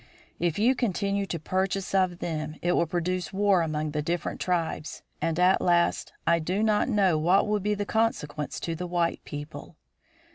[0.39, 5.03] If you continue to purchase of them it will produce war among the different tribes,
[5.21, 9.23] and, at last, I do not know what will be the consequence to the white
[9.25, 9.75] people.